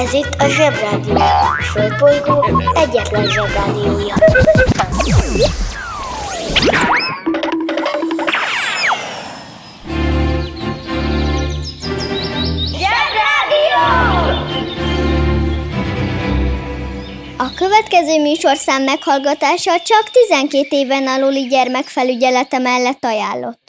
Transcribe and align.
Ez 0.00 0.12
itt 0.12 0.34
a 0.38 0.48
Zsebrádió. 0.48 1.14
A 1.14 1.62
Földbolygó 1.72 2.62
egyetlen 2.74 3.26
Zsebrádiója. 3.30 4.14
Zsebrádió! 12.66 13.82
A 17.36 17.50
következő 17.56 18.20
műsorszám 18.22 18.82
meghallgatása 18.82 19.70
csak 19.84 20.10
12 20.28 20.66
éven 20.70 21.06
aluli 21.06 21.46
gyermekfelügyelete 21.46 22.58
mellett 22.58 23.04
ajánlott. 23.04 23.60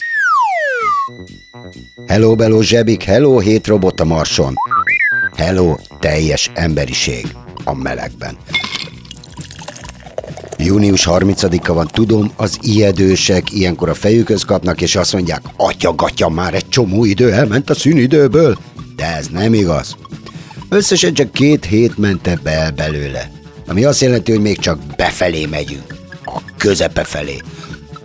Hello, 2.07 2.36
bello, 2.36 2.61
zsebik, 2.61 3.04
hello, 3.04 3.39
hét 3.39 3.68
robot 3.68 4.00
a 4.00 4.05
marson. 4.05 4.55
Hello, 5.38 5.76
teljes 5.99 6.52
emberiség 6.53 7.27
a 7.63 7.76
melegben. 7.76 8.38
Június 10.58 11.08
30-a 11.09 11.73
van, 11.73 11.88
tudom, 11.88 12.31
az 12.35 12.58
ijedősek 12.62 13.52
ilyenkor 13.52 13.89
a 13.89 13.94
fejükhöz 13.94 14.44
kapnak, 14.44 14.81
és 14.81 14.95
azt 14.95 15.13
mondják, 15.13 15.41
atya 15.95 16.30
már 16.30 16.53
egy 16.53 16.70
csomó 16.70 17.05
idő 17.05 17.31
elment 17.31 17.70
a 17.70 17.73
szünidőből. 17.73 18.58
De 18.95 19.16
ez 19.16 19.27
nem 19.27 19.53
igaz. 19.53 19.95
Összesen 20.70 21.13
csak 21.13 21.31
két 21.31 21.66
hét 21.66 21.98
ment 21.98 22.27
ebbe 22.27 22.52
el 22.52 22.72
belőle. 22.72 23.31
Ami 23.67 23.84
azt 23.84 24.02
jelenti, 24.02 24.31
hogy 24.31 24.41
még 24.41 24.59
csak 24.59 24.80
befelé 24.98 25.45
megyünk. 25.45 25.95
A 26.25 26.41
közepe 26.58 27.03
felé. 27.03 27.41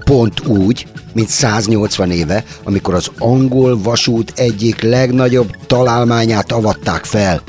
Pont 0.04 0.46
úgy, 0.46 0.86
mint 1.16 1.28
180 1.28 2.10
éve, 2.10 2.44
amikor 2.64 2.94
az 2.94 3.10
angol 3.18 3.78
vasút 3.82 4.32
egyik 4.36 4.82
legnagyobb 4.82 5.50
találmányát 5.66 6.52
avatták 6.52 7.04
fel, 7.04 7.42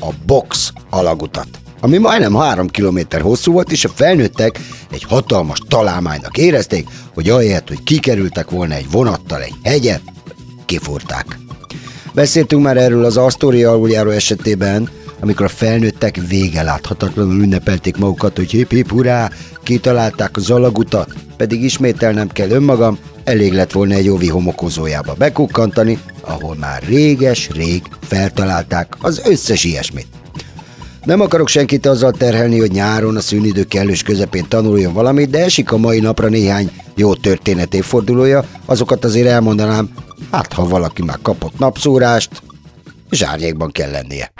a 0.00 0.08
Box 0.26 0.72
alagutat 0.90 1.48
ami 1.80 1.98
majdnem 1.98 2.34
három 2.34 2.68
kilométer 2.68 3.20
hosszú 3.20 3.52
volt, 3.52 3.72
és 3.72 3.84
a 3.84 3.88
felnőttek 3.88 4.60
egy 4.90 5.02
hatalmas 5.02 5.58
találmánynak 5.68 6.36
érezték, 6.36 6.86
hogy 7.14 7.28
ahelyett, 7.28 7.68
hogy 7.68 7.82
kikerültek 7.82 8.50
volna 8.50 8.74
egy 8.74 8.90
vonattal 8.90 9.42
egy 9.42 9.54
hegyet, 9.62 10.02
kifúrták. 10.66 11.38
Beszéltünk 12.14 12.62
már 12.62 12.76
erről 12.76 13.04
az 13.04 13.16
Astoria 13.16 13.70
aluljáró 13.70 14.10
esetében, 14.10 14.90
amikor 15.24 15.46
a 15.46 15.48
felnőttek 15.48 16.20
vége 16.28 16.62
láthatatlanul 16.62 17.42
ünnepelték 17.42 17.96
magukat, 17.96 18.36
hogy 18.36 18.50
hip 18.50 18.70
hip 18.70 18.90
hurrá, 18.90 19.30
kitalálták 19.62 20.36
az 20.36 20.50
alagutat, 20.50 21.14
pedig 21.36 21.62
ismételnem 21.62 22.28
kell 22.28 22.50
önmagam, 22.50 22.98
elég 23.24 23.52
lett 23.52 23.72
volna 23.72 23.94
egy 23.94 24.08
óvi 24.08 24.28
homokozójába 24.28 25.14
bekukkantani, 25.14 25.98
ahol 26.20 26.56
már 26.56 26.82
réges-rég 26.82 27.82
feltalálták 28.00 28.96
az 29.00 29.22
összes 29.24 29.64
ilyesmit. 29.64 30.06
Nem 31.04 31.20
akarok 31.20 31.48
senkit 31.48 31.86
azzal 31.86 32.12
terhelni, 32.12 32.58
hogy 32.58 32.72
nyáron 32.72 33.16
a 33.16 33.20
szünidő 33.20 33.64
kellős 33.64 34.02
közepén 34.02 34.48
tanuljon 34.48 34.92
valamit, 34.92 35.30
de 35.30 35.44
esik 35.44 35.72
a 35.72 35.76
mai 35.76 36.00
napra 36.00 36.28
néhány 36.28 36.70
jó 36.94 37.14
történet 37.14 37.74
évfordulója, 37.74 38.44
azokat 38.64 39.04
azért 39.04 39.28
elmondanám, 39.28 39.88
hát 40.30 40.52
ha 40.52 40.68
valaki 40.68 41.02
már 41.02 41.18
kapott 41.22 41.58
napszórást, 41.58 42.30
zsárnyékban 43.10 43.70
kell 43.70 43.90
lennie. 43.90 44.32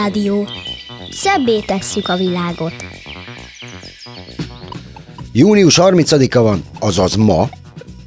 Zsebrádió. 0.00 0.48
Szebbé 1.10 1.60
tesszük 1.60 2.08
a 2.08 2.16
világot. 2.16 2.72
Június 5.32 5.78
30-a 5.82 6.40
van, 6.40 6.64
azaz 6.78 7.14
ma, 7.14 7.48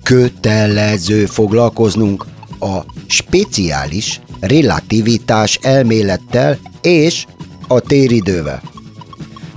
kötelező 0.04 1.26
foglalkoznunk 1.26 2.26
a 2.60 2.80
speciális 3.08 4.22
relativitás 4.40 5.60
elmélettel 5.62 6.60
és 6.82 7.26
a 7.68 7.80
téridővel. 7.80 8.62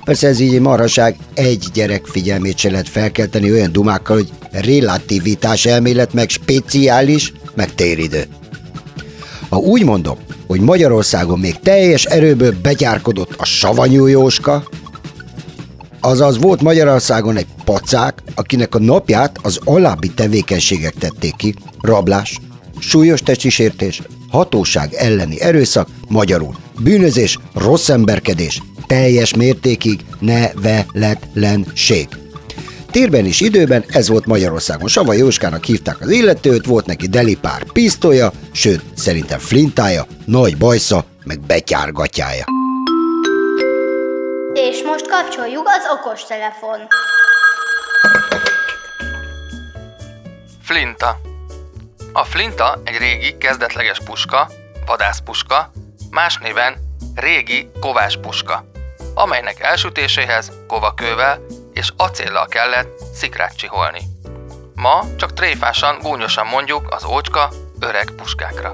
Persze 0.03 0.27
ez 0.27 0.39
így 0.39 0.53
egy 0.53 0.61
marhaság, 0.61 1.17
egy 1.33 1.65
gyerek 1.73 2.05
figyelmét 2.05 2.57
se 2.57 2.69
lehet 2.69 2.89
felkelteni 2.89 3.51
olyan 3.51 3.71
dumákkal, 3.71 4.15
hogy 4.15 4.31
relativitás 4.51 5.65
elmélet, 5.65 6.13
meg 6.13 6.29
speciális, 6.29 7.33
meg 7.55 7.75
téridő. 7.75 8.27
Ha 9.49 9.57
úgy 9.57 9.83
mondom, 9.83 10.17
hogy 10.47 10.59
Magyarországon 10.59 11.39
még 11.39 11.59
teljes 11.59 12.05
erőből 12.05 12.55
begyárkodott 12.61 13.33
a 13.37 13.45
savanyú 13.45 14.05
Jóska, 14.05 14.63
azaz 16.01 16.37
volt 16.37 16.61
Magyarországon 16.61 17.37
egy 17.37 17.47
pacák, 17.63 18.23
akinek 18.35 18.75
a 18.75 18.79
napját 18.79 19.39
az 19.41 19.59
alábbi 19.63 20.09
tevékenységek 20.09 20.93
tették 20.93 21.35
ki, 21.35 21.55
rablás, 21.81 22.39
súlyos 22.79 23.19
testisértés, 23.19 24.01
hatóság 24.29 24.93
elleni 24.93 25.41
erőszak, 25.41 25.87
magyarul 26.07 26.55
bűnözés, 26.79 27.39
rossz 27.53 27.89
emberkedés, 27.89 28.61
teljes 28.87 29.35
mértékig 29.35 29.99
neveletlenség. 30.19 32.07
Térben 32.97 33.25
és 33.25 33.41
időben 33.41 33.83
ez 33.87 34.09
volt 34.09 34.25
Magyarországon. 34.25 34.87
Sava 34.87 35.13
Jóskának 35.13 35.63
hívták 35.63 36.01
az 36.01 36.09
illetőt, 36.09 36.65
volt 36.65 36.85
neki 36.85 37.07
delipár 37.07 37.63
pisztolya, 37.71 38.31
sőt, 38.51 38.81
szerintem 38.95 39.39
flintája, 39.39 40.05
nagy 40.25 40.57
bajsza, 40.57 41.05
meg 41.23 41.39
betyárgatyája. 41.39 42.45
És 44.53 44.83
most 44.83 45.07
kapcsoljuk 45.07 45.67
az 45.67 45.83
okos 45.99 46.23
telefon. 46.23 46.79
Flinta. 50.61 51.19
A 52.13 52.23
flinta 52.23 52.81
egy 52.83 52.97
régi, 52.97 53.37
kezdetleges 53.37 53.99
puska, 54.05 54.49
vadászpuska, 54.85 55.71
más 56.11 56.37
néven 56.37 56.75
régi 57.15 57.69
kovás 57.79 58.17
puska, 58.21 58.65
amelynek 59.13 59.59
elsütéséhez 59.59 60.51
kovakővel 60.67 61.39
és 61.77 61.93
acéllal 61.97 62.45
kellett 62.45 62.87
szikrát 63.13 63.55
csiholni. 63.55 63.99
Ma 64.75 65.05
csak 65.15 65.33
tréfásan, 65.33 65.97
gúnyosan 66.01 66.47
mondjuk 66.47 66.87
az 66.89 67.05
ócska, 67.05 67.51
öreg 67.79 68.11
puskákra. 68.15 68.73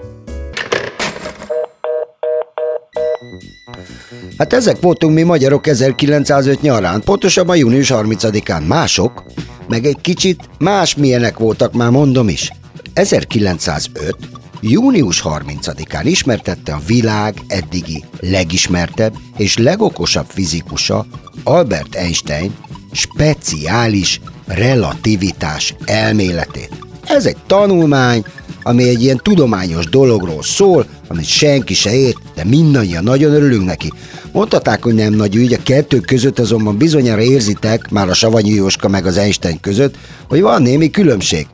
Hát 4.38 4.54
ezek 4.54 4.80
voltunk 4.82 5.14
mi 5.14 5.24
magyarok 5.24 5.68
1905 5.68 6.62
nyarán, 6.62 7.02
pontosabban 7.02 7.58
június 7.58 7.92
30-án. 7.94 8.68
Mások, 8.68 9.24
meg 9.68 9.86
egy 9.86 10.02
kicsit 10.02 10.50
más 10.60 10.96
milyenek 10.96 11.38
voltak, 11.38 11.74
már 11.74 11.90
mondom 11.90 12.30
is. 12.30 12.52
1905. 12.94 14.16
június 14.62 15.22
30-án 15.26 16.02
ismertette 16.04 16.74
a 16.74 16.82
világ 16.86 17.36
eddigi 17.48 18.04
legismertebb 18.20 19.14
és 19.38 19.58
legokosabb 19.58 20.26
fizikusa 20.30 21.06
Albert 21.44 21.96
Einstein 21.96 22.56
speciális 22.94 24.22
relativitás 24.46 25.76
elméletét. 25.86 26.70
Ez 27.08 27.26
egy 27.26 27.38
tanulmány, 27.48 28.24
ami 28.64 28.88
egy 28.90 29.04
ilyen 29.04 29.20
tudományos 29.24 29.86
dologról 29.86 30.44
szól, 30.44 30.86
amit 31.08 31.26
senki 31.26 31.74
se 31.74 31.96
ért, 31.96 32.18
de 32.36 32.44
mindannyian 32.44 33.04
nagyon 33.04 33.34
örülünk 33.34 33.66
neki. 33.66 33.92
Mondhaták, 34.32 34.84
hogy 34.84 34.94
nem 34.94 35.14
nagy 35.14 35.36
ügy, 35.36 35.54
a 35.54 35.64
kettő 35.64 36.00
között 36.00 36.40
azonban 36.40 36.78
bizonyára 36.78 37.22
érzitek, 37.22 37.90
már 37.90 38.10
a 38.10 38.14
Savanyú 38.14 38.56
Jóska 38.56 38.88
meg 38.88 39.06
az 39.06 39.18
Einstein 39.18 39.60
között, 39.60 39.96
hogy 40.30 40.42
van 40.42 40.62
némi 40.62 40.90
különbség. 40.90 41.48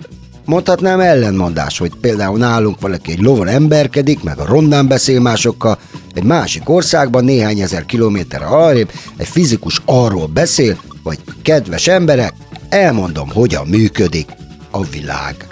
mondhatnám 0.46 1.00
ellenmondás, 1.00 1.78
hogy 1.78 1.92
például 2.02 2.38
nálunk 2.38 2.82
valaki 2.82 3.12
egy 3.12 3.22
lovon 3.22 3.48
emberkedik, 3.48 4.24
meg 4.24 4.40
a 4.40 4.46
rondán 4.46 4.88
beszél 4.88 5.20
másokkal, 5.20 5.80
egy 6.14 6.24
másik 6.24 6.70
országban 6.70 7.24
néhány 7.24 7.60
ezer 7.60 7.86
kilométerre 7.86 8.46
arrébb 8.46 8.92
egy 9.18 9.28
fizikus 9.28 9.82
arról 9.86 10.28
beszél, 10.28 10.78
hogy 11.04 11.20
kedves 11.42 11.88
emberek, 11.88 12.34
elmondom, 12.70 13.30
hogyan 13.30 13.68
működik 13.68 14.30
a 14.72 14.84
világ. 14.84 15.48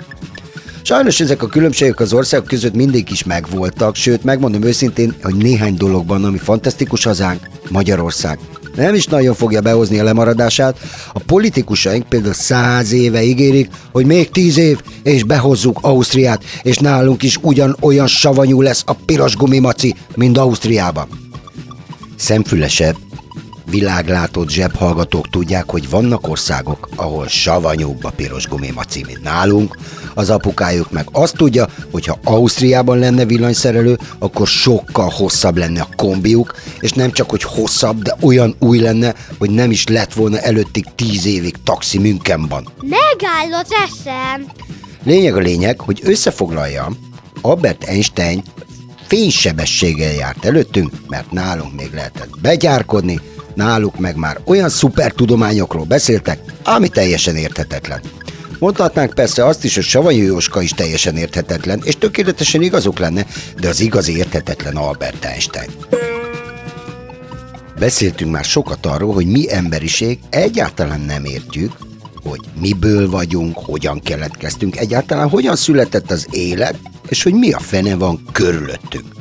Sajnos 0.81 1.19
ezek 1.19 1.43
a 1.43 1.47
különbségek 1.47 1.99
az 1.99 2.13
országok 2.13 2.47
között 2.47 2.73
mindig 2.73 3.11
is 3.11 3.23
megvoltak, 3.23 3.95
sőt, 3.95 4.23
megmondom 4.23 4.63
őszintén, 4.63 5.15
hogy 5.21 5.35
néhány 5.35 5.75
dologban, 5.75 6.23
ami 6.23 6.37
fantasztikus 6.37 7.03
hazánk, 7.03 7.49
Magyarország, 7.69 8.39
nem 8.77 8.95
is 8.95 9.05
nagyon 9.05 9.35
fogja 9.35 9.61
behozni 9.61 9.99
a 9.99 10.03
lemaradását. 10.03 10.79
A 11.13 11.19
politikusaink 11.19 12.09
például 12.09 12.33
száz 12.33 12.91
éve 12.91 13.23
ígérik, 13.23 13.69
hogy 13.91 14.05
még 14.05 14.29
tíz 14.29 14.57
év, 14.57 14.81
és 15.03 15.23
behozzuk 15.23 15.79
Ausztriát, 15.81 16.43
és 16.61 16.77
nálunk 16.77 17.23
is 17.23 17.37
ugyan 17.41 17.77
olyan 17.81 18.07
savanyú 18.07 18.61
lesz 18.61 18.83
a 18.85 18.93
piros 18.93 19.35
gumimaci, 19.35 19.95
mint 20.15 20.37
Ausztriában. 20.37 21.07
Szemfülesebb, 22.15 22.95
világlátott 23.69 24.49
zsebhallgatók 24.49 25.29
tudják, 25.29 25.69
hogy 25.69 25.89
vannak 25.89 26.27
országok, 26.27 26.89
ahol 26.95 27.27
savanyúbb 27.27 28.03
a 28.03 28.09
piros 28.09 28.47
gumimaci, 28.47 29.03
mint 29.07 29.23
nálunk. 29.23 29.77
Az 30.13 30.29
apukájuk 30.29 30.91
meg 30.91 31.07
azt 31.11 31.35
tudja, 31.35 31.67
hogy 31.91 32.05
ha 32.05 32.19
Ausztriában 32.23 32.99
lenne 32.99 33.25
villanyszerelő, 33.25 33.97
akkor 34.19 34.47
sokkal 34.47 35.09
hosszabb 35.09 35.57
lenne 35.57 35.81
a 35.81 35.89
kombiuk, 35.95 36.55
és 36.79 36.91
nem 36.91 37.11
csak, 37.11 37.29
hogy 37.29 37.43
hosszabb, 37.43 38.01
de 38.01 38.15
olyan 38.21 38.55
új 38.59 38.79
lenne, 38.79 39.13
hogy 39.37 39.49
nem 39.49 39.71
is 39.71 39.87
lett 39.87 40.13
volna 40.13 40.39
előttig 40.39 40.85
tíz 40.95 41.25
évig 41.25 41.55
taxi 41.63 41.97
Münchenban. 41.97 42.67
Megáll 42.81 43.59
az 43.59 43.69
eszem! 43.87 44.45
Lényeg 45.03 45.35
a 45.35 45.39
lényeg, 45.39 45.79
hogy 45.79 46.01
összefoglaljam, 46.03 46.97
Albert 47.41 47.83
Einstein 47.83 48.43
fénysebességgel 49.07 50.13
járt 50.13 50.45
előttünk, 50.45 50.91
mert 51.07 51.31
nálunk 51.31 51.75
még 51.75 51.93
lehetett 51.93 52.29
begyárkodni, 52.41 53.19
náluk 53.57 53.99
meg 53.99 54.15
már 54.15 54.39
olyan 54.45 54.69
szuper 54.69 55.11
tudományokról 55.11 55.85
beszéltek, 55.85 56.39
ami 56.63 56.87
teljesen 56.87 57.35
érthetetlen. 57.35 57.99
Mondhatnánk 58.59 59.13
persze 59.13 59.45
azt 59.45 59.63
is, 59.63 59.75
hogy 59.75 59.83
Savanyú 59.83 60.23
Jóska 60.23 60.61
is 60.61 60.71
teljesen 60.71 61.15
érthetetlen, 61.15 61.81
és 61.83 61.95
tökéletesen 61.95 62.61
igazuk 62.61 62.99
lenne, 62.99 63.25
de 63.59 63.67
az 63.67 63.79
igazi 63.79 64.17
érthetetlen 64.17 64.75
Albert 64.75 65.25
Einstein. 65.25 65.69
Beszéltünk 67.79 68.31
már 68.31 68.43
sokat 68.43 68.85
arról, 68.85 69.13
hogy 69.13 69.25
mi 69.25 69.53
emberiség 69.53 70.19
egyáltalán 70.29 71.01
nem 71.01 71.25
értjük, 71.25 71.71
hogy 72.23 72.39
miből 72.59 73.09
vagyunk, 73.09 73.57
hogyan 73.57 73.99
keletkeztünk, 73.99 74.77
egyáltalán 74.77 75.29
hogyan 75.29 75.55
született 75.55 76.11
az 76.11 76.27
élet, 76.31 76.79
és 77.09 77.23
hogy 77.23 77.33
mi 77.33 77.51
a 77.51 77.59
fene 77.59 77.95
van 77.95 78.23
körülöttünk. 78.31 79.16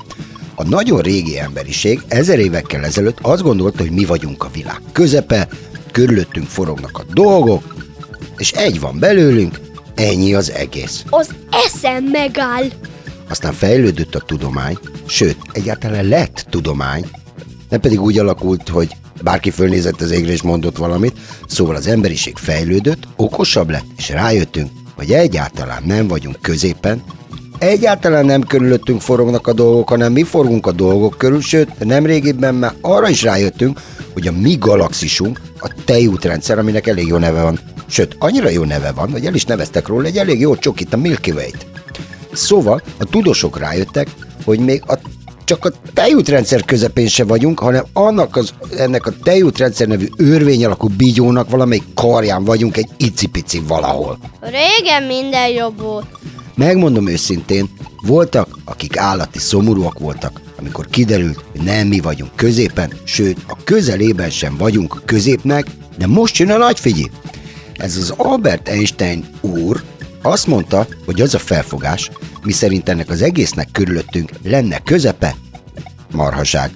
A 0.58 0.68
nagyon 0.68 1.00
régi 1.00 1.38
emberiség 1.38 2.02
ezer 2.08 2.38
évekkel 2.38 2.84
ezelőtt 2.84 3.18
azt 3.22 3.42
gondolta, 3.42 3.82
hogy 3.82 3.90
mi 3.90 4.04
vagyunk 4.04 4.44
a 4.44 4.50
világ 4.52 4.80
közepe, 4.92 5.48
körülöttünk 5.92 6.46
forognak 6.46 6.98
a 6.98 7.04
dolgok, 7.12 7.74
és 8.36 8.52
egy 8.52 8.80
van 8.80 8.98
belőlünk, 8.98 9.60
ennyi 9.94 10.34
az 10.34 10.50
egész. 10.50 11.04
Az 11.10 11.34
eszem 11.50 12.04
megáll! 12.04 12.64
Aztán 13.28 13.52
fejlődött 13.52 14.14
a 14.14 14.20
tudomány, 14.20 14.78
sőt, 15.06 15.36
egyáltalán 15.52 16.04
lett 16.04 16.46
tudomány, 16.50 17.04
nem 17.68 17.80
pedig 17.80 18.00
úgy 18.00 18.18
alakult, 18.18 18.68
hogy 18.68 18.96
bárki 19.22 19.50
fölnézett 19.50 20.00
az 20.00 20.10
égre 20.10 20.32
és 20.32 20.42
mondott 20.42 20.76
valamit, 20.76 21.18
szóval 21.46 21.76
az 21.76 21.86
emberiség 21.86 22.36
fejlődött, 22.36 23.08
okosabb 23.16 23.70
lett, 23.70 23.86
és 23.96 24.08
rájöttünk, 24.08 24.70
hogy 24.94 25.12
egyáltalán 25.12 25.82
nem 25.86 26.08
vagyunk 26.08 26.38
középen, 26.40 27.02
egyáltalán 27.58 28.24
nem 28.24 28.42
körülöttünk 28.42 29.00
forognak 29.00 29.46
a 29.46 29.52
dolgok, 29.52 29.88
hanem 29.88 30.12
mi 30.12 30.22
forgunk 30.22 30.66
a 30.66 30.72
dolgok 30.72 31.14
körül, 31.18 31.40
sőt, 31.40 31.84
nem 31.84 32.06
régében 32.06 32.54
már 32.54 32.72
arra 32.80 33.08
is 33.08 33.22
rájöttünk, 33.22 33.80
hogy 34.12 34.26
a 34.26 34.32
mi 34.32 34.56
galaxisunk 34.60 35.40
a 35.58 35.70
tejútrendszer, 35.84 36.58
aminek 36.58 36.86
elég 36.86 37.06
jó 37.06 37.16
neve 37.16 37.42
van. 37.42 37.58
Sőt, 37.86 38.16
annyira 38.18 38.48
jó 38.48 38.64
neve 38.64 38.92
van, 38.92 39.10
hogy 39.10 39.26
el 39.26 39.34
is 39.34 39.44
neveztek 39.44 39.86
róla 39.86 40.06
egy 40.06 40.18
elég 40.18 40.40
jó 40.40 40.56
csokit, 40.56 40.94
a 40.94 40.96
Milky 40.96 41.30
Way-t. 41.30 41.66
Szóval 42.32 42.82
a 42.98 43.04
tudósok 43.04 43.58
rájöttek, 43.58 44.08
hogy 44.44 44.58
még 44.58 44.82
a 44.86 44.98
csak 45.44 45.64
a 45.64 45.70
tejútrendszer 45.94 46.64
közepén 46.64 47.08
se 47.08 47.24
vagyunk, 47.24 47.58
hanem 47.58 47.84
annak 47.92 48.36
az, 48.36 48.52
ennek 48.76 49.06
a 49.06 49.12
tejútrendszer 49.22 49.86
nevű 49.86 50.06
örvény 50.16 50.64
alakú 50.64 50.88
bígyónak 50.96 51.50
valamelyik 51.50 51.84
karján 51.94 52.44
vagyunk 52.44 52.76
egy 52.76 52.88
icipici 52.96 53.62
valahol. 53.66 54.18
Régen 54.40 55.02
minden 55.02 55.48
jobb 55.48 55.80
volt. 55.80 56.06
Megmondom 56.56 57.08
őszintén, 57.08 57.68
voltak, 58.02 58.58
akik 58.64 58.96
állati 58.96 59.38
szomorúak 59.38 59.98
voltak, 59.98 60.40
amikor 60.58 60.86
kiderült, 60.86 61.44
hogy 61.52 61.60
nem 61.60 61.86
mi 61.86 62.00
vagyunk 62.00 62.36
középen, 62.36 62.92
sőt, 63.04 63.38
a 63.46 63.56
közelében 63.64 64.30
sem 64.30 64.56
vagyunk 64.56 64.94
a 64.94 65.02
középnek, 65.04 65.66
de 65.98 66.06
most 66.06 66.36
jön 66.36 66.50
a 66.50 66.56
nagy 66.56 66.80
figyi. 66.80 67.10
Ez 67.74 67.96
az 67.96 68.14
Albert 68.16 68.68
Einstein 68.68 69.26
úr 69.40 69.82
azt 70.22 70.46
mondta, 70.46 70.86
hogy 71.04 71.20
az 71.20 71.34
a 71.34 71.38
felfogás, 71.38 72.10
miszerint 72.42 72.88
ennek 72.88 73.10
az 73.10 73.22
egésznek 73.22 73.68
körülöttünk 73.72 74.30
lenne 74.44 74.78
közepe, 74.78 75.36
marhaság. 76.12 76.70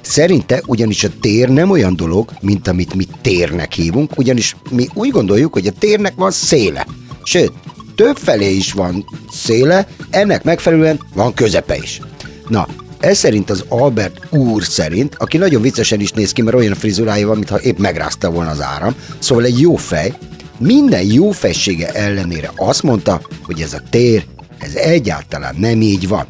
Szerinte 0.00 0.62
ugyanis 0.66 1.04
a 1.04 1.10
tér 1.20 1.48
nem 1.48 1.70
olyan 1.70 1.96
dolog, 1.96 2.32
mint 2.40 2.68
amit 2.68 2.94
mi 2.94 3.06
térnek 3.22 3.72
hívunk, 3.72 4.18
ugyanis 4.18 4.56
mi 4.70 4.88
úgy 4.94 5.10
gondoljuk, 5.10 5.52
hogy 5.52 5.66
a 5.66 5.72
térnek 5.78 6.14
van 6.14 6.30
széle. 6.30 6.86
Sőt, 7.22 7.52
több 7.98 8.16
felé 8.16 8.54
is 8.54 8.72
van 8.72 9.04
széle, 9.32 9.86
ennek 10.10 10.44
megfelelően 10.44 11.00
van 11.14 11.34
közepe 11.34 11.76
is. 11.76 12.00
Na, 12.48 12.66
ez 13.00 13.18
szerint 13.18 13.50
az 13.50 13.64
Albert 13.68 14.20
úr 14.30 14.64
szerint, 14.64 15.14
aki 15.18 15.36
nagyon 15.36 15.62
viccesen 15.62 16.00
is 16.00 16.10
néz 16.10 16.32
ki, 16.32 16.42
mert 16.42 16.56
olyan 16.56 16.74
frizurája 16.74 17.26
van, 17.26 17.36
mintha 17.36 17.60
épp 17.60 17.78
megrázta 17.78 18.30
volna 18.30 18.50
az 18.50 18.60
áram, 18.60 18.94
szóval 19.18 19.44
egy 19.44 19.60
jó 19.60 19.76
fej, 19.76 20.12
minden 20.58 21.02
jó 21.02 21.30
fejsége 21.30 21.92
ellenére 21.92 22.52
azt 22.56 22.82
mondta, 22.82 23.20
hogy 23.42 23.60
ez 23.60 23.72
a 23.72 23.82
tér, 23.90 24.24
ez 24.58 24.74
egyáltalán 24.74 25.54
nem 25.58 25.80
így 25.80 26.08
van. 26.08 26.26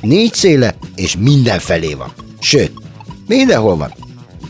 Négy 0.00 0.34
széle, 0.34 0.74
és 0.94 1.16
mindenfelé 1.18 1.94
van. 1.94 2.12
Sőt, 2.40 2.72
mindenhol 3.26 3.76
van. 3.76 3.94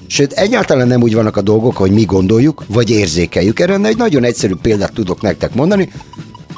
Sőt, 0.06 0.32
egyáltalán 0.32 0.86
nem 0.86 1.02
úgy 1.02 1.14
vannak 1.14 1.36
a 1.36 1.42
dolgok, 1.42 1.76
hogy 1.76 1.90
mi 1.90 2.04
gondoljuk, 2.04 2.64
vagy 2.66 2.90
érzékeljük. 2.90 3.60
Erre 3.60 3.74
egy 3.74 3.96
nagyon 3.96 4.24
egyszerű 4.24 4.54
példát 4.62 4.92
tudok 4.92 5.20
nektek 5.20 5.54
mondani. 5.54 5.90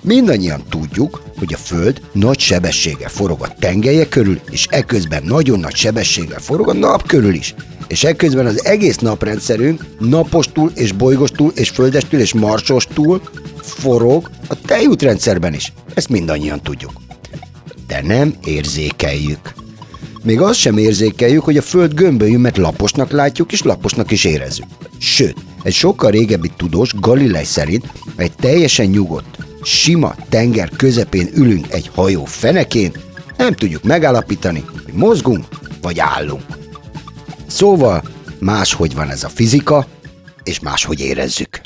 Mindannyian 0.09 0.63
tudjuk, 0.69 1.23
hogy 1.39 1.53
a 1.53 1.57
Föld 1.57 2.01
nagy 2.13 2.39
sebességgel 2.39 3.09
forog 3.09 3.43
a 3.43 3.55
tengelye 3.59 4.09
körül, 4.09 4.41
és 4.51 4.67
ekközben 4.71 5.23
nagyon 5.25 5.61
nagy 5.61 5.75
sebességgel 5.75 6.41
forog 6.41 6.69
a 6.69 6.73
nap 6.73 7.07
körül 7.07 7.35
is. 7.35 7.55
És 7.87 8.05
ekközben 8.05 8.47
az 8.47 8.65
egész 8.65 8.97
naprendszerünk 8.97 9.85
napostól 9.99 10.71
és 10.75 10.93
bolygostól 10.93 11.53
és 11.55 11.69
földestül 11.69 12.21
és 12.21 12.33
marsostól 12.35 13.21
forog 13.63 14.31
a 14.47 14.61
tejútrendszerben 14.61 15.55
is. 15.55 15.73
Ezt 15.95 16.09
mindannyian 16.09 16.63
tudjuk. 16.63 16.93
De 17.87 18.03
nem 18.03 18.35
érzékeljük. 18.45 19.55
Még 20.23 20.41
azt 20.41 20.59
sem 20.59 20.79
érzékeljük, 20.79 21.45
hogy 21.45 21.57
a 21.57 21.63
Föld 21.63 21.95
gömbölyű, 21.95 22.37
mert 22.37 22.57
laposnak 22.57 23.11
látjuk, 23.11 23.53
és 23.53 23.63
laposnak 23.63 24.11
is 24.11 24.25
érezzük. 24.25 24.67
Sőt, 24.99 25.37
egy 25.63 25.75
sokkal 25.75 26.11
régebbi 26.11 26.51
tudós, 26.57 26.95
Galilei 27.01 27.45
szerint 27.45 27.93
egy 28.17 28.33
teljesen 28.33 28.87
nyugodt, 28.87 29.39
sima 29.69 30.15
tenger 30.29 30.71
közepén 30.77 31.29
ülünk 31.35 31.73
egy 31.73 31.91
hajó 31.95 32.25
fenekén, 32.25 32.93
nem 33.37 33.53
tudjuk 33.53 33.83
megállapítani, 33.83 34.65
hogy 34.85 34.93
mozgunk 34.95 35.45
vagy 35.83 35.99
állunk. 35.99 36.43
Szóval 37.47 38.03
máshogy 38.39 38.95
van 38.95 39.11
ez 39.11 39.25
a 39.25 39.29
fizika, 39.29 39.87
és 40.43 40.61
máshogy 40.61 41.01
érezzük. 41.01 41.61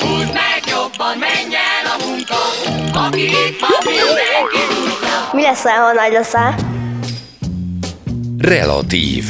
Húzd 0.00 0.32
meg 0.32 0.62
jobban, 0.66 1.18
menj 1.18 1.54
el 1.54 1.86
a 1.98 2.06
munka, 2.06 2.34
aki 3.06 3.22
itt 3.22 3.60
van, 3.60 3.70
mindenki. 3.84 4.58
Mi 5.32 5.42
leszel, 5.42 5.76
ha 5.76 5.92
nagy 5.92 6.12
leszel? 6.12 6.54
Relatív. 8.38 9.24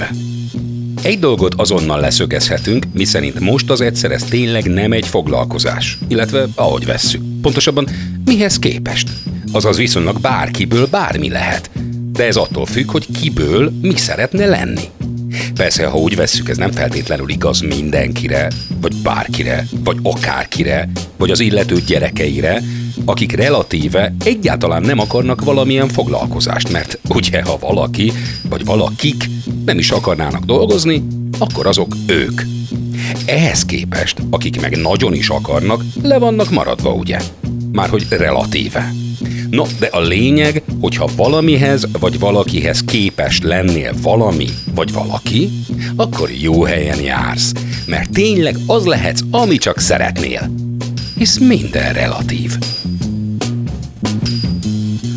Egy 1.02 1.18
dolgot 1.18 1.54
azonnal 1.54 2.00
leszögezhetünk, 2.00 2.86
miszerint 2.92 3.40
most 3.40 3.70
az 3.70 3.80
egyszer 3.80 4.10
ez 4.10 4.22
tényleg 4.22 4.64
nem 4.66 4.92
egy 4.92 5.06
foglalkozás, 5.06 5.98
illetve 6.08 6.46
ahogy 6.54 6.86
vesszük. 6.86 7.22
Pontosabban 7.40 7.88
mihez 8.24 8.58
képest. 8.58 9.08
Azaz 9.52 9.76
viszonylag 9.76 10.20
bárkiből 10.20 10.86
bármi 10.86 11.28
lehet. 11.28 11.70
De 12.12 12.26
ez 12.26 12.36
attól 12.36 12.66
függ, 12.66 12.90
hogy 12.90 13.06
kiből 13.20 13.72
mi 13.80 13.96
szeretne 13.96 14.46
lenni. 14.46 14.84
Persze, 15.54 15.86
ha 15.86 15.98
úgy 15.98 16.16
vesszük, 16.16 16.48
ez 16.48 16.56
nem 16.56 16.70
feltétlenül 16.70 17.28
igaz 17.28 17.60
mindenkire, 17.60 18.50
vagy 18.80 18.94
bárkire, 19.02 19.66
vagy 19.84 19.96
akárkire, 20.02 20.88
vagy 21.16 21.30
az 21.30 21.40
illető 21.40 21.80
gyerekeire, 21.86 22.62
akik 23.04 23.32
relatíve 23.32 24.14
egyáltalán 24.24 24.82
nem 24.82 24.98
akarnak 24.98 25.44
valamilyen 25.44 25.88
foglalkozást, 25.88 26.72
mert 26.72 26.98
ugye, 27.08 27.42
ha 27.42 27.58
valaki, 27.58 28.12
vagy 28.48 28.64
valakik 28.64 29.28
nem 29.64 29.78
is 29.78 29.90
akarnának 29.90 30.44
dolgozni, 30.44 31.02
akkor 31.38 31.66
azok 31.66 31.96
ők. 32.06 32.40
Ehhez 33.26 33.64
képest, 33.64 34.22
akik 34.30 34.60
meg 34.60 34.76
nagyon 34.76 35.14
is 35.14 35.28
akarnak, 35.28 35.84
le 36.02 36.18
vannak 36.18 36.50
maradva, 36.50 36.92
ugye? 36.92 37.18
márhogy 37.72 38.06
relatíve. 38.10 38.92
No, 39.50 39.64
de 39.78 39.86
a 39.86 40.00
lényeg, 40.00 40.62
hogyha 40.80 41.08
valamihez 41.16 41.86
vagy 42.00 42.18
valakihez 42.18 42.80
képes 42.80 43.40
lennél 43.40 43.94
valami 44.02 44.48
vagy 44.74 44.92
valaki, 44.92 45.50
akkor 45.96 46.30
jó 46.30 46.64
helyen 46.64 47.00
jársz, 47.00 47.52
mert 47.86 48.10
tényleg 48.10 48.56
az 48.66 48.84
lehetsz, 48.84 49.20
ami 49.30 49.56
csak 49.56 49.78
szeretnél. 49.78 50.50
Hisz 51.16 51.38
minden 51.38 51.92
relatív. 51.92 52.58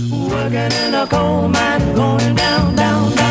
Working 0.09 0.71
in 0.87 0.93
a 0.93 1.07
coal 1.07 1.47
mine, 1.47 1.91
going 1.93 2.33
down, 2.33 2.75
down, 2.75 3.15
down. 3.15 3.24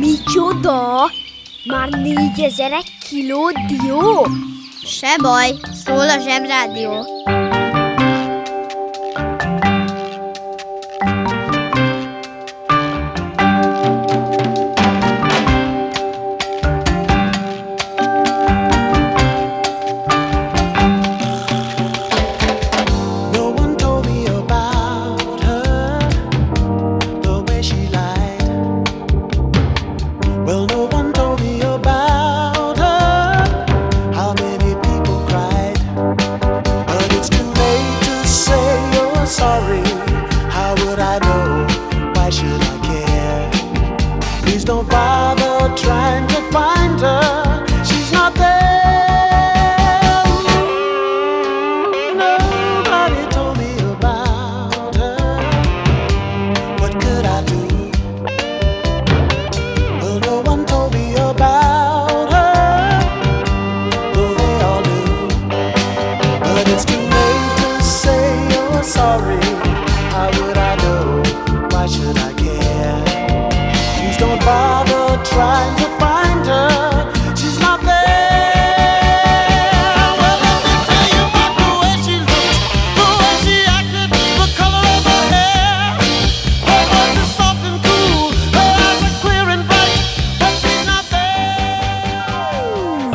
Micsoda? 0.00 1.10
Már 1.64 1.88
négyezer 1.88 2.72
egy 2.72 2.90
kiló 3.08 3.50
dió? 3.66 4.26
Se 4.84 5.16
baj, 5.22 5.54
szól 5.84 6.08
a 6.08 6.18
zsebrádió. 6.18 7.06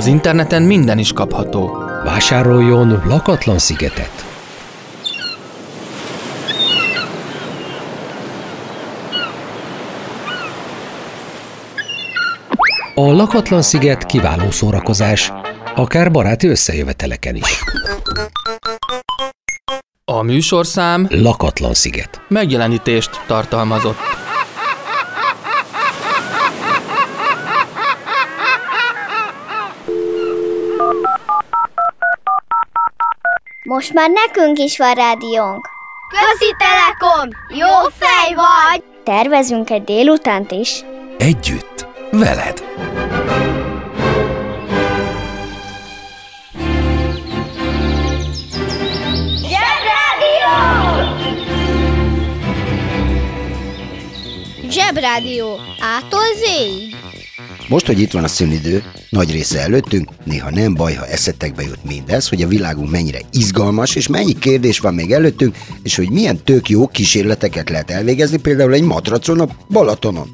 Az 0.06 0.12
interneten 0.12 0.62
minden 0.62 0.98
is 0.98 1.14
kapható. 1.14 1.78
Vásároljon 2.04 3.02
lakatlan 3.08 3.58
szigetet. 3.60 4.35
A 12.96 13.12
lakatlan 13.12 13.62
sziget 13.62 14.06
kiváló 14.06 14.52
szórakozás, 14.52 15.34
akár 15.76 16.12
baráti 16.12 16.48
összejöveteleken 16.48 17.36
is. 17.36 17.64
A 20.06 20.22
műsorszám 20.22 21.08
Lakatlan 21.10 21.74
sziget. 21.74 22.22
megjelenítést 22.28 23.10
tartalmazott. 23.28 23.98
Most 33.64 33.94
már 33.94 34.10
nekünk 34.10 34.58
is 34.60 34.78
van 34.78 34.94
rádiónk. 34.94 35.68
Közi 36.10 36.54
Telekom! 36.58 37.30
Jó 37.50 37.90
fej 37.98 38.34
vagy! 38.36 38.84
Tervezünk 39.04 39.70
egy 39.70 39.84
délutánt 39.84 40.52
is. 40.52 40.84
Együtt, 41.18 41.85
veled. 42.18 42.64
Zsebrádió. 54.70 55.60
Ától 55.80 56.20
zéig. 56.46 56.96
Most, 57.68 57.86
hogy 57.86 58.00
itt 58.00 58.12
van 58.12 58.24
a 58.24 58.28
szünidő, 58.28 58.84
nagy 59.10 59.32
része 59.32 59.60
előttünk, 59.60 60.10
néha 60.24 60.50
nem 60.50 60.74
baj, 60.74 60.94
ha 60.94 61.08
eszetekbe 61.08 61.64
jut 61.64 61.84
mindez, 61.84 62.30
hogy 62.30 62.42
a 62.42 62.48
világunk 62.48 62.92
mennyire 62.92 63.20
izgalmas, 63.32 63.96
és 63.96 64.08
mennyi 64.08 64.34
kérdés 64.34 64.80
van 64.80 64.94
még 64.94 65.12
előttünk, 65.12 65.58
és 65.84 65.96
hogy 65.96 66.10
milyen 66.10 66.44
tök 66.44 66.70
jó 66.70 66.88
kísérleteket 66.88 67.70
lehet 67.70 67.92
elvégezni, 67.92 68.38
például 68.38 68.74
egy 68.74 68.84
matracon 68.84 69.40
a 69.40 69.48
Balatonon. 69.70 70.30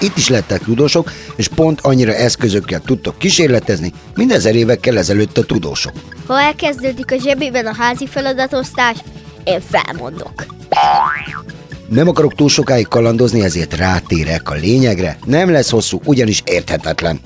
Itt 0.00 0.16
is 0.16 0.28
lettek 0.28 0.62
tudósok, 0.62 1.12
és 1.36 1.48
pont 1.48 1.80
annyira 1.80 2.14
eszközökkel 2.14 2.80
tudtok 2.80 3.18
kísérletezni, 3.18 3.92
mint 4.14 4.32
ezer 4.32 4.54
évekkel 4.54 4.98
ezelőtt 4.98 5.38
a 5.38 5.44
tudósok. 5.44 5.92
Ha 6.26 6.40
elkezdődik 6.40 7.12
a 7.12 7.16
zsebében 7.18 7.66
a 7.66 7.74
házi 7.74 8.06
feladatosztás, 8.06 8.96
én 9.44 9.60
felmondok. 9.60 10.46
Nem 11.88 12.08
akarok 12.08 12.34
túl 12.34 12.48
sokáig 12.48 12.88
kalandozni, 12.88 13.40
ezért 13.40 13.76
rátérek 13.76 14.50
a 14.50 14.54
lényegre. 14.54 15.18
Nem 15.24 15.50
lesz 15.50 15.70
hosszú, 15.70 16.00
ugyanis 16.04 16.42
érthetetlen. 16.44 17.20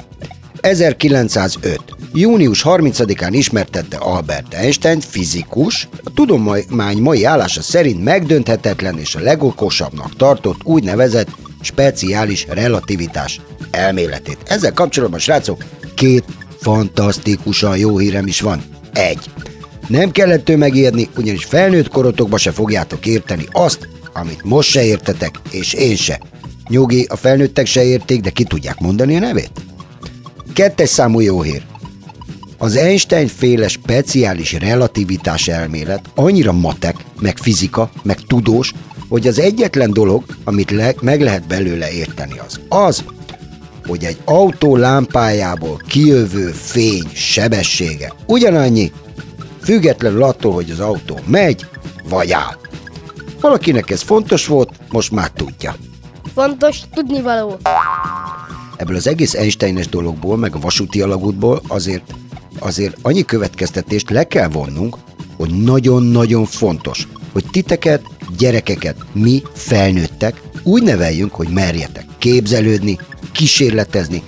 1905. 0.61 1.81
Június 2.13 2.63
30-án 2.65 3.29
ismertette 3.31 3.97
Albert 3.97 4.55
Einstein, 4.55 5.01
fizikus, 5.01 5.89
a 6.05 6.11
tudomány 6.15 6.99
mai 6.99 7.25
állása 7.25 7.63
szerint 7.63 8.05
megdönthetetlen 8.05 8.99
és 8.99 9.15
a 9.15 9.21
legokosabbnak 9.21 10.17
tartott 10.17 10.61
úgynevezett 10.65 11.29
speciális 11.65 12.47
relativitás 12.49 13.41
elméletét. 13.71 14.39
Ezzel 14.47 14.73
kapcsolatban, 14.73 15.19
srácok, 15.19 15.65
két 15.95 16.25
fantasztikusan 16.61 17.77
jó 17.77 17.99
hírem 17.99 18.27
is 18.27 18.41
van. 18.41 18.63
Egy. 18.93 19.31
Nem 19.89 20.11
kellett 20.11 20.57
megijedni, 20.57 21.09
ugyanis 21.17 21.45
felnőtt 21.45 21.89
korotokba 21.89 22.39
se 22.39 22.51
fogjátok 22.51 23.07
érteni 23.07 23.45
azt, 23.53 23.89
amit 24.13 24.45
most 24.45 24.71
se 24.71 24.85
értetek, 24.85 25.41
és 25.51 25.73
én 25.73 25.97
se. 25.97 26.21
Nyugi, 26.69 27.07
a 27.09 27.17
felnőttek 27.17 27.67
se 27.67 27.85
érték, 27.85 28.21
de 28.21 28.31
ki 28.31 28.45
tudják 28.45 28.79
mondani 28.79 29.17
a 29.17 29.19
nevét? 29.19 29.51
Kettes 30.53 30.89
számú 30.89 31.21
jó 31.21 31.43
hír. 31.43 31.63
Az 32.59 32.77
Einstein 32.77 33.27
féle 33.27 33.69
speciális 33.69 34.53
relativitás 34.53 35.49
elmélet 35.49 36.05
annyira 36.15 36.53
matek, 36.53 36.97
meg 37.21 37.39
fizika, 37.39 37.91
meg 38.03 38.21
tudós, 38.21 38.73
hogy 39.09 39.27
az 39.27 39.39
egyetlen 39.39 39.93
dolog, 39.93 40.25
amit 40.45 40.71
le- 40.71 40.95
meg 41.01 41.21
lehet 41.21 41.47
belőle 41.47 41.93
érteni 41.93 42.39
az 42.47 42.61
az, 42.69 43.05
hogy 43.87 44.05
egy 44.05 44.19
autó 44.25 44.77
lámpájából 44.77 45.81
kijövő 45.89 46.51
fény 46.51 47.09
sebessége 47.13 48.13
ugyanannyi, 48.27 48.93
függetlenül 49.63 50.23
attól, 50.23 50.53
hogy 50.53 50.71
az 50.71 50.81
autó 50.81 51.19
megy 51.27 51.67
vagy 52.09 52.33
áll. 52.33 52.57
Valakinek 53.41 53.91
ez 53.91 54.03
fontos 54.03 54.47
volt, 54.47 54.71
most 54.91 55.11
már 55.11 55.31
tudja. 55.31 55.77
Fontos 56.35 56.81
tudnivaló. 56.95 57.57
Ebből 58.77 58.97
az 58.97 59.07
egész 59.07 59.35
Einsteines 59.35 59.89
dologból, 59.89 60.37
meg 60.37 60.55
a 60.55 60.59
vasúti 60.59 61.01
alagútból 61.01 61.63
azért, 61.69 62.15
azért 62.59 62.97
annyi 63.03 63.25
következtetést 63.25 64.11
le 64.11 64.27
kell 64.27 64.49
vonnunk, 64.49 64.97
hogy 65.37 65.51
nagyon-nagyon 65.51 66.45
fontos, 66.45 67.09
hogy 67.35 67.45
titeket, 67.51 68.03
gyerekeket, 68.39 68.97
mi 69.13 69.43
felnőttek 69.55 70.41
úgy 70.63 70.83
neveljünk, 70.83 71.35
hogy 71.35 71.49
merjetek 71.49 72.05
képzelődni, 72.19 72.99
kísérletezni, 73.33 74.23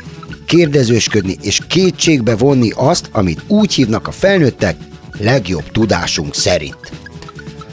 kérdezősködni 0.46 1.36
és 1.42 1.60
kétségbe 1.68 2.36
vonni 2.36 2.70
azt, 2.74 3.08
amit 3.12 3.42
úgy 3.46 3.74
hívnak 3.74 4.08
a 4.08 4.10
felnőttek, 4.10 4.76
legjobb 5.18 5.70
tudásunk 5.70 6.34
szerint. 6.34 6.92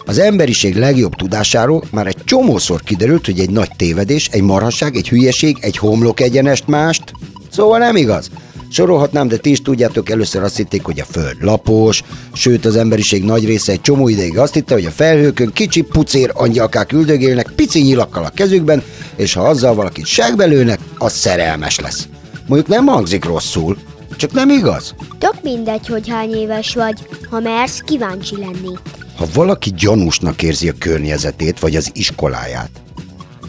Az 0.06 0.20
emberiség 0.20 0.76
legjobb 0.76 1.16
tudásáról 1.16 1.84
már 1.92 2.08
egy 2.08 2.24
csomószor 2.24 2.82
kiderült, 2.82 3.26
hogy 3.26 3.40
egy 3.40 3.50
nagy 3.50 3.72
tévedés, 3.78 4.28
egy 4.32 4.42
marhaság, 4.42 4.96
egy 4.96 5.10
hülyeség, 5.10 5.58
egy 5.62 5.78
homlok 5.78 6.20
egyenest 6.20 6.68
mást. 6.68 7.04
Szóval 7.52 7.80
nem 7.80 7.96
igaz. 7.96 8.30
Sorolhatnám, 8.74 9.28
de 9.28 9.38
ti 9.38 9.50
is 9.50 9.62
tudjátok, 9.62 10.10
először 10.10 10.44
azt 10.44 10.58
hitték, 10.58 10.84
hogy 10.84 11.00
a 11.00 11.06
Föld 11.06 11.38
lapos, 11.40 12.04
sőt 12.34 12.66
az 12.66 12.76
emberiség 12.76 13.24
nagy 13.24 13.46
része 13.46 13.72
egy 13.72 13.82
csomó 13.82 14.08
ideig 14.08 14.38
azt 14.38 14.54
hitte, 14.54 14.74
hogy 14.74 14.86
a 14.86 14.92
felhőkön 14.92 15.52
kicsi 15.54 15.82
pucér 15.82 16.32
angyalkák 16.34 16.92
üldögélnek 16.92 17.52
pici 17.56 17.82
nyilakkal 17.82 18.24
a 18.24 18.30
kezükben, 18.30 18.84
és 19.16 19.34
ha 19.34 19.42
azzal 19.42 19.76
valakit 19.76 20.06
segbelőnek, 20.06 20.80
az 20.98 21.14
szerelmes 21.14 21.80
lesz. 21.80 22.08
Mondjuk 22.48 22.70
nem 22.70 22.86
hangzik 22.86 23.26
rosszul, 23.26 23.78
csak 24.16 24.32
nem 24.32 24.50
igaz. 24.50 24.96
Tök 25.18 25.36
mindegy, 25.44 25.88
hogy 25.88 26.10
hány 26.10 26.34
éves 26.36 26.74
vagy, 26.74 27.08
ha 27.30 27.40
mersz 27.40 27.80
kíváncsi 27.80 28.38
lenni. 28.38 28.78
Ha 29.18 29.26
valaki 29.34 29.72
gyanúsnak 29.78 30.42
érzi 30.42 30.70
a 30.70 30.74
környezetét 30.80 31.60
vagy 31.60 31.76
az 31.76 31.90
iskoláját, 31.94 32.83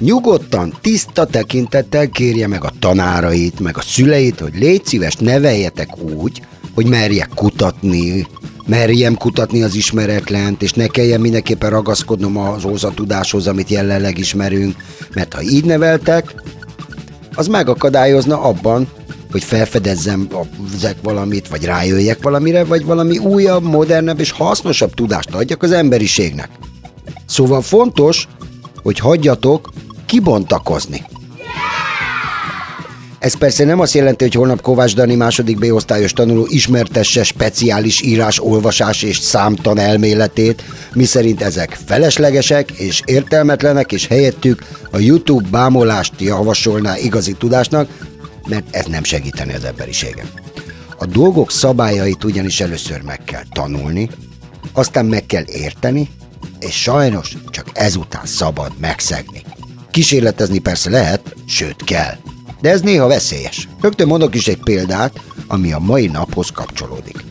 nyugodtan, 0.05 0.75
tiszta 0.81 1.25
tekintettel 1.25 2.09
kérje 2.09 2.47
meg 2.47 2.65
a 2.65 2.73
tanárait, 2.79 3.61
meg 3.61 3.77
a 3.77 3.83
szüleit, 3.83 4.41
hogy 4.41 4.55
légy 4.55 4.85
szíves, 4.85 5.17
neveljetek 5.17 5.99
úgy, 5.99 6.43
hogy 6.75 6.87
merjek 6.87 7.31
kutatni, 7.35 8.27
merjem 8.67 9.17
kutatni 9.17 9.63
az 9.63 9.75
ismeretlent, 9.75 10.63
és 10.63 10.73
ne 10.73 10.87
kelljen 10.87 11.21
mindenképpen 11.21 11.71
ragaszkodnom 11.71 12.37
az 12.37 12.65
ózatudáshoz, 12.65 13.47
amit 13.47 13.69
jelenleg 13.69 14.19
ismerünk, 14.19 14.77
mert 15.15 15.35
ha 15.35 15.43
így 15.43 15.65
neveltek, 15.65 16.35
az 17.35 17.47
megakadályozna 17.47 18.41
abban, 18.41 18.89
hogy 19.31 19.45
felfedezzem 19.45 20.29
ezek 20.75 20.97
valamit, 21.03 21.49
vagy 21.49 21.65
rájöjjek 21.65 22.23
valamire, 22.23 22.65
vagy 22.65 22.85
valami 22.85 23.19
újabb, 23.19 23.65
modernebb 23.65 24.21
és 24.21 24.31
hasznosabb 24.31 24.95
tudást 24.95 25.35
adjak 25.35 25.63
az 25.63 25.73
emberiségnek. 25.73 26.49
Szóval 27.27 27.63
fontos, 27.63 28.29
hogy 28.83 28.99
hagyjatok 28.99 29.73
kibontakozni. 30.07 31.07
Ez 33.25 33.37
persze 33.39 33.65
nem 33.65 33.81
azt 33.81 33.95
jelenti, 33.95 34.25
hogy 34.25 34.35
holnap 34.35 34.61
Kovács 34.61 34.95
Dani 34.95 35.15
második 35.15 35.59
B-osztályos 35.59 36.13
tanuló 36.13 36.47
ismertesse 36.49 37.23
speciális 37.23 38.03
írás, 38.03 38.41
olvasás 38.43 39.03
és 39.03 39.19
számtan 39.19 39.79
elméletét, 39.79 40.63
miszerint 40.95 41.43
ezek 41.43 41.79
feleslegesek 41.87 42.71
és 42.71 43.03
értelmetlenek, 43.05 43.93
és 43.93 44.07
helyettük 44.07 44.63
a 44.91 44.99
YouTube 44.99 45.49
bámolást 45.51 46.13
javasolná 46.21 46.99
igazi 46.99 47.33
tudásnak, 47.33 47.89
mert 48.49 48.77
ez 48.77 48.85
nem 48.87 49.05
segíteni 49.05 49.55
az 49.55 49.65
emberiségen. 49.65 50.27
A 50.99 51.07
dolgok 51.07 51.51
szabályait 51.51 52.25
ugyanis 52.25 52.61
először 52.61 53.03
meg 53.03 53.21
kell 53.25 53.45
tanulni, 53.53 54.11
aztán 54.73 55.07
meg 55.07 55.27
kell 55.27 55.45
érteni, 55.47 56.11
és 56.61 56.75
sajnos 56.75 57.37
csak 57.51 57.67
ezután 57.73 58.27
szabad 58.27 58.73
megszegni. 58.81 59.43
Kísérletezni 59.95 60.59
persze 60.59 60.91
lehet, 60.91 61.35
sőt 61.47 61.85
kell, 61.85 62.17
de 62.61 62.71
ez 62.71 62.81
néha 62.81 63.07
veszélyes. 63.07 63.69
Rögtön 63.81 64.07
mondok 64.07 64.35
is 64.35 64.49
egy 64.49 64.59
példát, 64.65 65.21
ami 65.47 65.73
a 65.73 65.79
mai 65.79 66.07
naphoz 66.07 66.51
kapcsolódik. 66.51 67.25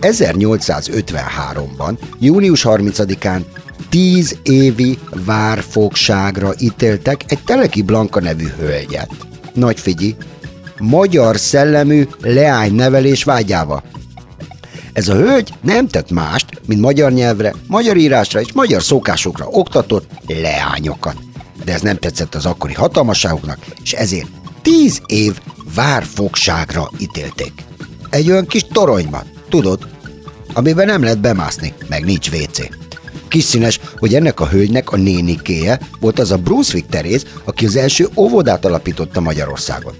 1853-ban, 0.00 1.98
június 2.18 2.64
30-án 2.68 3.40
10 3.88 4.38
évi 4.42 4.98
várfogságra 5.24 6.52
ítéltek 6.58 7.24
egy 7.26 7.38
Teleki 7.44 7.82
Blanka 7.82 8.20
nevű 8.20 8.46
hölgyet. 8.58 9.10
Nagy 9.54 9.80
figyi, 9.80 10.16
magyar 10.78 11.36
szellemű 11.36 12.06
leány 12.20 12.74
nevelés 12.74 13.24
vágyába. 13.24 13.82
Ez 14.92 15.08
a 15.08 15.14
hölgy 15.14 15.54
nem 15.60 15.88
tett 15.88 16.10
mást, 16.10 16.46
mint 16.66 16.80
magyar 16.80 17.12
nyelvre, 17.12 17.54
magyar 17.66 17.96
írásra 17.96 18.40
és 18.40 18.52
magyar 18.52 18.82
szokásokra 18.82 19.46
oktatott 19.46 20.10
leányokat. 20.26 21.16
De 21.64 21.72
ez 21.72 21.80
nem 21.80 21.96
tetszett 21.96 22.34
az 22.34 22.46
akkori 22.46 22.72
hatalmasságoknak, 22.72 23.58
és 23.82 23.92
ezért 23.92 24.28
tíz 24.62 25.02
év 25.06 25.38
várfogságra 25.74 26.90
ítélték. 26.98 27.52
Egy 28.10 28.30
olyan 28.30 28.46
kis 28.46 28.66
toronyban, 28.72 29.22
tudod, 29.48 29.88
amiben 30.52 30.86
nem 30.86 31.02
lehet 31.02 31.20
bemászni, 31.20 31.74
meg 31.88 32.04
nincs 32.04 32.30
WC. 32.30 32.68
Kis 33.28 33.44
színes, 33.44 33.80
hogy 33.98 34.14
ennek 34.14 34.40
a 34.40 34.48
hölgynek 34.48 34.92
a 34.92 34.96
nénikéje 34.96 35.80
volt 36.00 36.18
az 36.18 36.30
a 36.30 36.36
Brunswick 36.36 36.88
Teréz, 36.88 37.26
aki 37.44 37.66
az 37.66 37.76
első 37.76 38.08
óvodát 38.16 38.64
alapította 38.64 39.20
Magyarországon. 39.20 39.94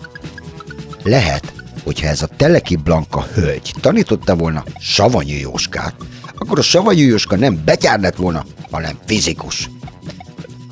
Lehet, 1.03 1.53
hogyha 1.85 2.07
ez 2.07 2.23
a 2.23 2.29
Teleki 2.37 2.77
Blanka 2.77 3.27
hölgy 3.35 3.75
tanította 3.81 4.37
volna 4.37 4.65
Savanyú 4.81 5.37
Jóskát, 5.37 5.95
akkor 6.35 6.59
a 6.59 6.63
Savanyú 6.63 7.09
Jóska 7.09 7.37
nem 7.37 7.63
betyár 7.65 8.15
volna, 8.17 8.45
hanem 8.71 8.99
fizikus. 9.07 9.71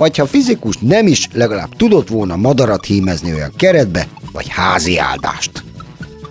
Vagy 0.01 0.17
ha 0.17 0.27
fizikus 0.27 0.77
nem 0.81 1.07
is, 1.07 1.29
legalább 1.33 1.77
tudott 1.77 2.09
volna 2.09 2.37
madarat 2.37 2.85
hímezni 2.85 3.35
olyan 3.35 3.53
keretbe, 3.57 4.07
vagy 4.33 4.49
házi 4.49 4.99
áldást. 4.99 5.63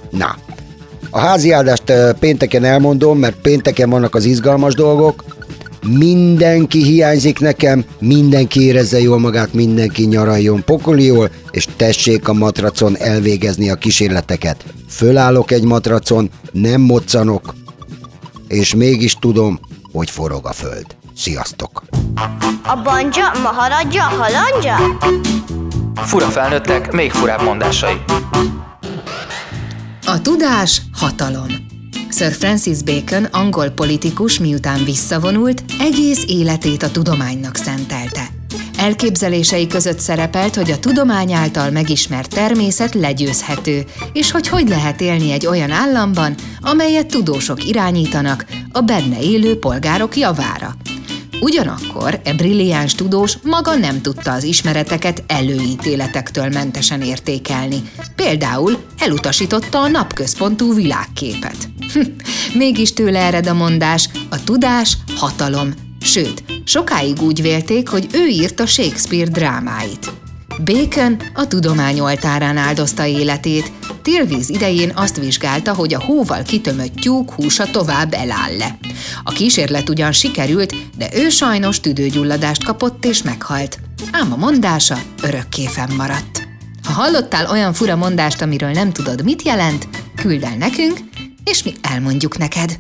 Na, 0.10 0.36
a 1.10 1.19
házi 1.19 1.51
áldást 1.51 1.93
pénteken 2.19 2.63
elmondom, 2.63 3.19
mert 3.19 3.41
pénteken 3.41 3.89
vannak 3.89 4.15
az 4.15 4.25
izgalmas 4.25 4.73
dolgok. 4.73 5.23
Mindenki 5.88 6.84
hiányzik 6.84 7.39
nekem, 7.39 7.86
mindenki 7.99 8.62
érezze 8.62 8.99
jól 8.99 9.19
magát, 9.19 9.53
mindenki 9.53 10.05
nyaraljon 10.05 10.63
pokoliól, 10.63 11.29
és 11.51 11.67
tessék 11.75 12.27
a 12.27 12.34
matracon 12.34 12.97
elvégezni 12.97 13.69
a 13.69 13.75
kísérleteket. 13.75 14.63
Fölállok 14.88 15.51
egy 15.51 15.63
matracon, 15.63 16.29
nem 16.51 16.82
moccanok, 16.82 17.55
és 18.47 18.75
mégis 18.75 19.13
tudom, 19.13 19.60
hogy 19.91 20.10
forog 20.10 20.45
a 20.45 20.53
föld. 20.53 20.86
Sziasztok! 21.15 21.88
A 22.63 22.82
banja, 22.84 23.32
maharadja, 23.41 24.04
halandja? 24.04 24.98
Fura 25.95 26.28
felnőttek, 26.28 26.91
még 26.91 27.12
furább 27.12 27.41
mondásai. 27.41 28.02
A 30.06 30.22
tudás 30.22 30.82
hatalom. 30.93 31.48
Sir 32.10 32.32
Francis 32.32 32.84
Bacon, 32.84 33.24
angol 33.24 33.69
politikus, 33.69 34.39
miután 34.39 34.84
visszavonult, 34.84 35.63
egész 35.80 36.24
életét 36.28 36.84
a 36.84 36.91
tudománynak 36.91 37.56
szentelte. 37.56 38.28
Elképzelései 38.78 39.67
között 39.67 40.00
szerepelt, 40.00 40.56
hogy 40.56 40.72
a 40.72 40.80
tudomány 40.80 41.34
által 41.34 41.69
megismert 41.69 42.30
természet 42.30 42.93
legyőzhető, 42.93 43.86
és 44.13 44.32
hogy 44.32 44.48
hogy 44.48 44.67
lehet 44.67 45.02
élni 45.02 45.32
egy 45.32 45.48
olyan 45.48 45.72
államban, 45.72 46.36
amelyet 46.62 47.08
tudósok 47.08 47.67
irányítanak 47.67 48.45
a 48.72 48.82
benne 48.82 49.22
élő 49.22 49.60
polgárok 49.60 50.17
javára. 50.17 50.76
Ugyanakkor 51.41 52.19
e 52.23 52.34
brilliáns 52.34 52.95
tudós 52.95 53.38
maga 53.43 53.75
nem 53.75 54.02
tudta 54.02 54.32
az 54.32 54.43
ismereteket 54.43 55.23
előítéletektől 55.28 56.49
mentesen 56.49 57.02
értékelni. 57.02 57.82
Például 58.15 58.78
elutasította 58.97 59.80
a 59.82 59.88
napközpontú 59.88 60.73
világképet. 60.73 61.69
Hm, 61.93 61.99
Mégis 62.54 62.93
tőle 62.93 63.19
ered 63.19 63.47
a 63.47 63.54
mondás, 63.54 64.10
a 64.30 64.43
tudás 64.43 64.97
hatalom. 65.15 65.73
Sőt, 66.02 66.43
sokáig 66.63 67.21
úgy 67.21 67.41
vélték, 67.41 67.89
hogy 67.89 68.08
ő 68.13 68.28
írta 68.28 68.65
Shakespeare 68.65 69.30
drámáit. 69.30 70.12
Bacon 70.63 71.22
a 71.34 71.48
tudomány 71.48 72.00
oltárán 72.00 72.58
áldozta 72.58 73.06
életét. 73.06 73.72
Télvíz 74.02 74.50
idején 74.50 74.91
azt 74.95 75.17
vizsgálta, 75.17 75.74
hogy 75.74 75.93
a 75.93 76.02
hóval 76.02 76.43
kitömött 76.43 76.95
tyúk 76.95 77.32
húsa 77.32 77.65
tovább 77.65 78.13
eláll 78.13 78.58
le. 78.58 78.78
A 79.24 79.32
kísérlet 79.32 79.89
ugyan 79.89 80.12
sikerült, 80.12 80.76
de 80.98 81.10
ő 81.13 81.30
sajnos 81.30 81.80
tüdőgyulladást 81.80 82.63
kapott 82.63 83.06
és 83.06 83.24
meghalt. 83.24 83.80
Ám 84.12 84.34
a 84.34 84.36
mondása 84.36 84.98
örökké 85.24 85.65
fennmaradt. 85.65 86.48
Ha 86.84 86.91
hallottál 86.91 87.50
olyan 87.50 87.74
fura 87.74 87.95
mondást, 87.95 88.41
amiről 88.41 88.72
nem 88.72 88.91
tudod, 88.91 89.24
mit 89.24 89.41
jelent, 89.41 89.88
küld 90.15 90.43
el 90.43 90.56
nekünk, 90.56 90.98
és 91.43 91.63
mi 91.63 91.74
elmondjuk 91.82 92.38
neked. 92.38 92.80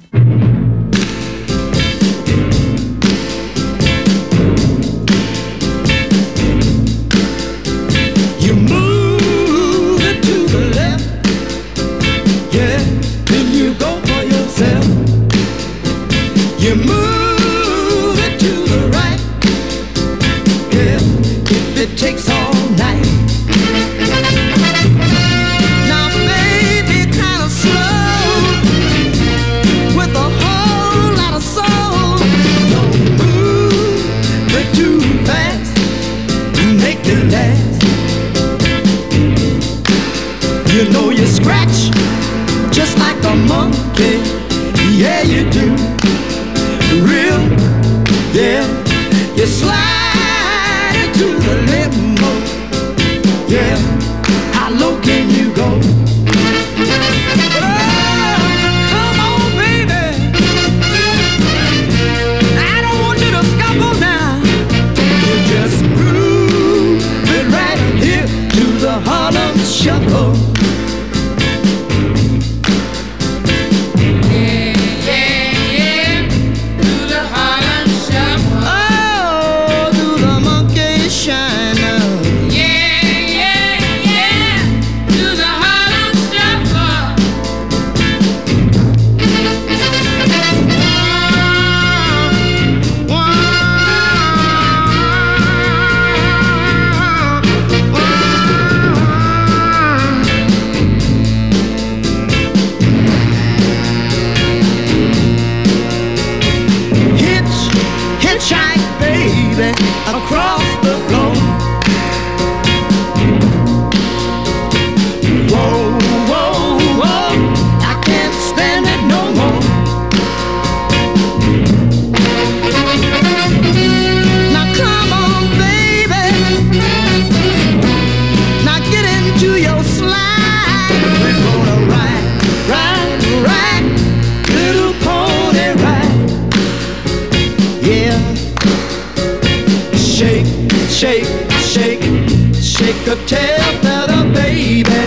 could 143.09 143.27
tell 143.27 143.81
that 143.81 144.09
a 144.11 144.21
baby. 144.39 145.01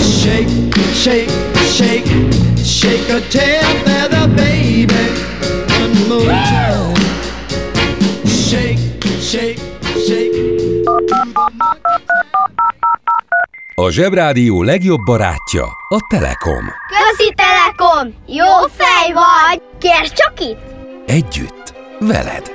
Shake, 0.00 0.48
shake, 0.94 1.30
shake, 1.76 2.08
shake 2.64 3.08
a 3.10 3.20
tail 3.28 3.68
feather, 3.84 4.26
baby. 4.34 5.04
One 5.80 6.08
more 6.08 6.32
time. 6.32 6.94
Shake, 8.24 8.80
shake, 9.20 9.60
shake. 10.06 10.34
A 13.74 13.90
Zsebrádió 13.90 14.62
legjobb 14.62 15.04
barátja 15.04 15.64
a 15.88 16.06
Telekom. 16.08 16.64
Közi 16.88 17.34
Telekom! 17.34 18.14
Jó 18.26 18.66
fej 18.76 19.12
vagy! 19.12 19.62
Kérd 19.78 20.12
csak 20.12 20.40
itt! 20.40 20.60
Együtt, 21.06 21.74
veled! 21.98 22.52